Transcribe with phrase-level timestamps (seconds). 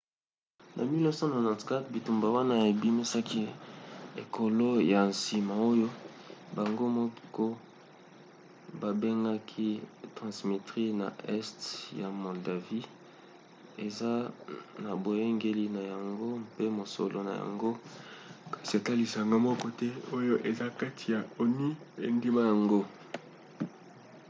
[0.75, 3.41] na 1994 bitumba wana ebimisaki
[4.21, 5.87] ekolo ya nsima oyo
[6.55, 7.45] bango moko
[8.81, 9.69] babengaki
[10.15, 11.69] transnistrie na este
[11.99, 12.85] ya moldavie
[13.85, 14.11] eza
[14.83, 17.69] na boyangeli na yango mpe mosolo na yango
[18.53, 19.87] kasi ata lisanga moko te
[20.17, 21.67] oyo eza kati ya onu
[22.07, 22.81] endima yango